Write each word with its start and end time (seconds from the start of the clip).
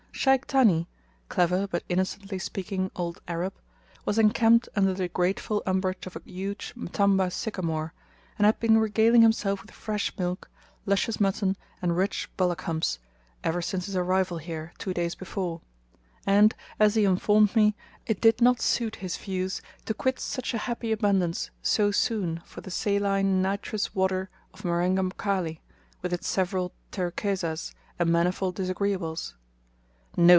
Sheikh 0.13 0.45
Thani 0.45 0.87
clever 1.29 1.65
but 1.65 1.83
innocently 1.89 2.37
speaking 2.37 2.91
old 2.95 3.19
Arab 3.27 3.55
was 4.05 4.19
encamped 4.19 4.69
under 4.75 4.93
the 4.93 5.07
grateful 5.07 5.63
umbrage 5.65 6.05
of 6.05 6.15
a 6.15 6.21
huge 6.25 6.73
Mtamba 6.75 7.31
sycamore, 7.31 7.91
and 8.37 8.45
had 8.45 8.59
been 8.59 8.77
regaling 8.77 9.23
himself 9.23 9.63
with 9.63 9.71
fresh 9.71 10.15
milk, 10.19 10.47
luscious 10.85 11.19
mutton, 11.19 11.57
and 11.81 11.97
rich 11.97 12.29
bullock 12.37 12.61
humps, 12.63 12.99
ever 13.43 13.63
since 13.63 13.87
his 13.87 13.95
arrival 13.95 14.37
here, 14.37 14.73
two 14.77 14.93
days 14.93 15.15
before; 15.15 15.61
and, 16.27 16.53
as 16.79 16.93
he 16.93 17.03
informed 17.03 17.55
me, 17.55 17.75
it 18.05 18.21
did 18.21 18.41
not 18.41 18.61
suit 18.61 18.97
his 18.97 19.17
views 19.17 19.59
to 19.85 19.93
quit 19.95 20.19
such 20.19 20.53
a 20.53 20.59
happy 20.69 20.91
abundance 20.91 21.49
so 21.63 21.89
soon 21.89 22.43
for 22.45 22.61
the 22.61 22.69
saline 22.69 23.41
nitrous 23.41 23.95
water 23.95 24.29
of 24.53 24.63
Marenga 24.63 25.01
Mkali, 25.01 25.61
with 26.03 26.13
its 26.13 26.27
several 26.27 26.73
terekezas, 26.91 27.73
and 27.97 28.11
manifold 28.11 28.53
disagreeables. 28.55 29.33
"No!" 29.33 29.39